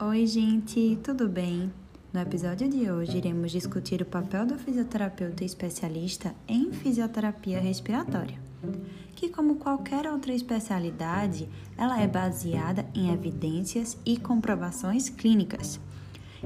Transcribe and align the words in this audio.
Oi, 0.00 0.26
gente, 0.28 0.96
tudo 1.02 1.28
bem? 1.28 1.72
No 2.12 2.20
episódio 2.20 2.68
de 2.68 2.88
hoje, 2.88 3.16
iremos 3.16 3.50
discutir 3.50 4.00
o 4.00 4.06
papel 4.06 4.46
do 4.46 4.56
fisioterapeuta 4.56 5.44
especialista 5.44 6.32
em 6.46 6.70
fisioterapia 6.70 7.58
respiratória, 7.58 8.38
que, 9.16 9.28
como 9.28 9.56
qualquer 9.56 10.06
outra 10.06 10.32
especialidade, 10.32 11.48
ela 11.76 12.00
é 12.00 12.06
baseada 12.06 12.86
em 12.94 13.12
evidências 13.12 13.98
e 14.06 14.16
comprovações 14.16 15.08
clínicas. 15.08 15.80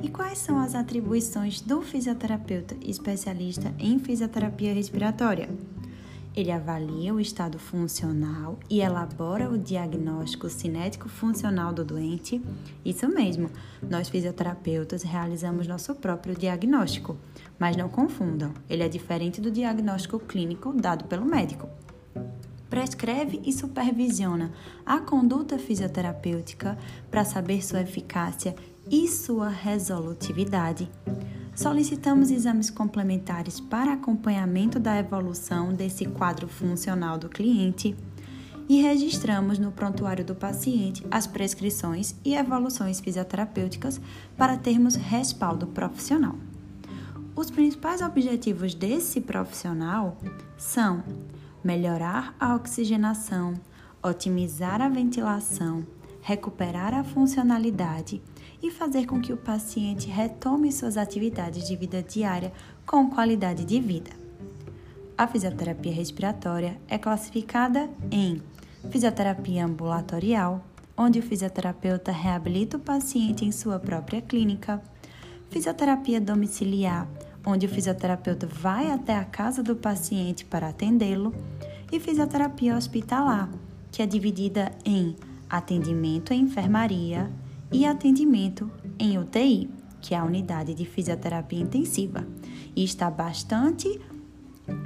E 0.00 0.08
quais 0.08 0.38
são 0.38 0.56
as 0.56 0.76
atribuições 0.76 1.60
do 1.60 1.82
fisioterapeuta 1.82 2.76
especialista 2.80 3.74
em 3.80 3.98
fisioterapia 3.98 4.72
respiratória? 4.72 5.48
Ele 6.34 6.52
avalia 6.52 7.12
o 7.12 7.18
estado 7.18 7.58
funcional 7.58 8.58
e 8.70 8.80
elabora 8.80 9.50
o 9.50 9.58
diagnóstico 9.58 10.48
cinético 10.48 11.08
funcional 11.08 11.72
do 11.72 11.84
doente. 11.84 12.40
Isso 12.84 13.08
mesmo, 13.08 13.50
nós 13.82 14.08
fisioterapeutas 14.08 15.02
realizamos 15.02 15.66
nosso 15.66 15.92
próprio 15.94 16.34
diagnóstico, 16.36 17.16
mas 17.58 17.76
não 17.76 17.88
confundam, 17.88 18.54
ele 18.68 18.84
é 18.84 18.88
diferente 18.88 19.40
do 19.40 19.50
diagnóstico 19.50 20.20
clínico 20.20 20.72
dado 20.72 21.04
pelo 21.06 21.26
médico. 21.26 21.68
Prescreve 22.68 23.42
e 23.44 23.52
supervisiona 23.52 24.52
a 24.86 25.00
conduta 25.00 25.58
fisioterapêutica 25.58 26.78
para 27.10 27.24
saber 27.24 27.64
sua 27.64 27.82
eficácia 27.82 28.54
e 28.88 29.08
sua 29.08 29.48
resolutividade 29.48 30.88
solicitamos 31.60 32.30
exames 32.30 32.70
complementares 32.70 33.60
para 33.60 33.92
acompanhamento 33.92 34.80
da 34.80 34.96
evolução 34.98 35.74
desse 35.74 36.06
quadro 36.06 36.48
funcional 36.48 37.18
do 37.18 37.28
cliente 37.28 37.94
e 38.66 38.80
registramos 38.80 39.58
no 39.58 39.70
prontuário 39.70 40.24
do 40.24 40.34
paciente 40.34 41.06
as 41.10 41.26
prescrições 41.26 42.14
e 42.24 42.34
evoluções 42.34 42.98
fisioterapêuticas 42.98 44.00
para 44.38 44.56
termos 44.56 44.94
respaldo 44.94 45.66
profissional. 45.66 46.34
Os 47.36 47.50
principais 47.50 48.00
objetivos 48.00 48.74
desse 48.74 49.20
profissional 49.20 50.16
são 50.56 51.04
melhorar 51.62 52.34
a 52.40 52.54
oxigenação, 52.54 53.52
otimizar 54.02 54.80
a 54.80 54.88
ventilação, 54.88 55.84
recuperar 56.20 56.94
a 56.94 57.02
funcionalidade 57.02 58.22
e 58.62 58.70
fazer 58.70 59.06
com 59.06 59.20
que 59.20 59.32
o 59.32 59.36
paciente 59.36 60.08
retome 60.08 60.70
suas 60.70 60.96
atividades 60.96 61.66
de 61.66 61.76
vida 61.76 62.02
diária 62.02 62.52
com 62.86 63.08
qualidade 63.08 63.64
de 63.64 63.80
vida. 63.80 64.10
A 65.16 65.26
fisioterapia 65.26 65.92
respiratória 65.92 66.80
é 66.88 66.98
classificada 66.98 67.90
em 68.10 68.42
fisioterapia 68.90 69.64
ambulatorial, 69.64 70.64
onde 70.96 71.18
o 71.18 71.22
fisioterapeuta 71.22 72.12
reabilita 72.12 72.76
o 72.76 72.80
paciente 72.80 73.44
em 73.44 73.52
sua 73.52 73.78
própria 73.78 74.20
clínica, 74.20 74.82
fisioterapia 75.50 76.20
domiciliar, 76.20 77.06
onde 77.44 77.66
o 77.66 77.68
fisioterapeuta 77.68 78.46
vai 78.46 78.90
até 78.90 79.14
a 79.14 79.24
casa 79.24 79.62
do 79.62 79.76
paciente 79.76 80.44
para 80.44 80.68
atendê-lo, 80.68 81.34
e 81.92 81.98
fisioterapia 81.98 82.76
hospitalar, 82.76 83.48
que 83.90 84.02
é 84.02 84.06
dividida 84.06 84.70
em 84.84 85.16
atendimento 85.50 86.32
em 86.32 86.42
enfermaria 86.42 87.30
e 87.72 87.84
atendimento 87.84 88.70
em 88.98 89.18
UTI, 89.18 89.68
que 90.00 90.14
é 90.14 90.18
a 90.18 90.24
unidade 90.24 90.72
de 90.74 90.84
fisioterapia 90.84 91.60
intensiva, 91.60 92.26
e 92.74 92.84
está 92.84 93.10
bastante 93.10 94.00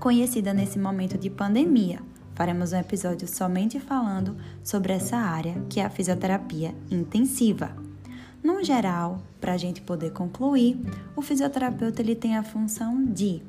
conhecida 0.00 0.54
nesse 0.54 0.78
momento 0.78 1.18
de 1.18 1.30
pandemia. 1.30 2.00
Faremos 2.34 2.72
um 2.72 2.78
episódio 2.78 3.26
somente 3.28 3.78
falando 3.78 4.36
sobre 4.62 4.92
essa 4.92 5.16
área, 5.16 5.62
que 5.70 5.80
é 5.80 5.84
a 5.84 5.90
fisioterapia 5.90 6.74
intensiva. 6.90 7.74
No 8.42 8.62
geral, 8.62 9.22
para 9.40 9.54
a 9.54 9.56
gente 9.56 9.80
poder 9.80 10.12
concluir, 10.12 10.78
o 11.16 11.22
fisioterapeuta 11.22 12.02
ele 12.02 12.14
tem 12.14 12.36
a 12.36 12.42
função 12.42 13.04
de 13.04 13.42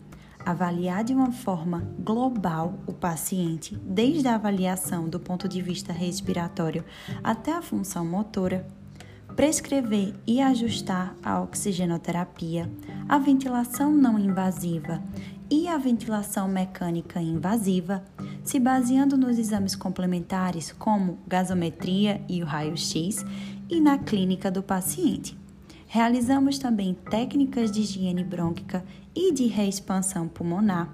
avaliar 0.49 1.03
de 1.03 1.13
uma 1.13 1.31
forma 1.31 1.85
global 1.99 2.79
o 2.87 2.93
paciente, 2.93 3.75
desde 3.83 4.27
a 4.29 4.35
avaliação 4.35 5.09
do 5.09 5.19
ponto 5.19 5.47
de 5.47 5.61
vista 5.61 5.91
respiratório 5.91 6.85
até 7.21 7.51
a 7.51 7.61
função 7.61 8.05
motora, 8.05 8.65
prescrever 9.35 10.15
e 10.25 10.39
ajustar 10.39 11.13
a 11.21 11.41
oxigenoterapia, 11.41 12.71
a 13.09 13.17
ventilação 13.19 13.91
não 13.93 14.17
invasiva 14.17 15.03
e 15.51 15.67
a 15.67 15.77
ventilação 15.77 16.47
mecânica 16.47 17.21
invasiva, 17.21 18.03
se 18.41 18.57
baseando 18.57 19.17
nos 19.17 19.37
exames 19.37 19.75
complementares 19.75 20.71
como 20.71 21.19
gasometria 21.27 22.21
e 22.29 22.41
o 22.41 22.45
raio-x 22.45 23.25
e 23.69 23.81
na 23.81 23.97
clínica 23.97 24.49
do 24.49 24.63
paciente. 24.63 25.37
Realizamos 25.87 26.59
também 26.59 26.93
técnicas 27.09 27.71
de 27.71 27.79
higiene 27.79 28.23
brônquica 28.23 28.83
e 29.15 29.31
de 29.31 29.47
reexpansão 29.47 30.27
pulmonar. 30.27 30.93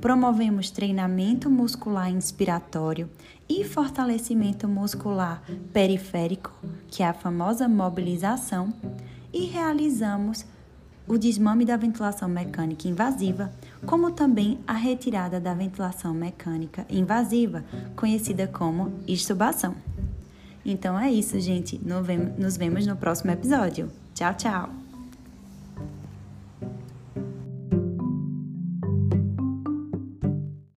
Promovemos 0.00 0.70
treinamento 0.70 1.50
muscular 1.50 2.08
inspiratório 2.08 3.10
e 3.48 3.64
fortalecimento 3.64 4.68
muscular 4.68 5.42
periférico, 5.72 6.52
que 6.88 7.02
é 7.02 7.08
a 7.08 7.12
famosa 7.12 7.68
mobilização, 7.68 8.72
e 9.32 9.46
realizamos 9.46 10.44
o 11.08 11.18
desmame 11.18 11.64
da 11.64 11.76
ventilação 11.76 12.28
mecânica 12.28 12.86
invasiva, 12.86 13.50
como 13.84 14.12
também 14.12 14.60
a 14.64 14.74
retirada 14.74 15.40
da 15.40 15.52
ventilação 15.52 16.14
mecânica 16.14 16.86
invasiva, 16.88 17.64
conhecida 17.96 18.46
como 18.46 18.92
extubação. 19.08 19.74
Então 20.64 20.96
é 20.96 21.10
isso, 21.10 21.40
gente. 21.40 21.80
Nos 22.38 22.56
vemos 22.56 22.86
no 22.86 22.94
próximo 22.94 23.32
episódio. 23.32 23.90
Tchau, 24.20 24.34
tchau! 24.36 24.79